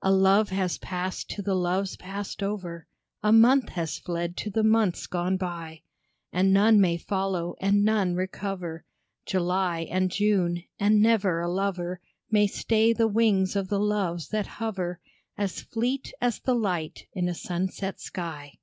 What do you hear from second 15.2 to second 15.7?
As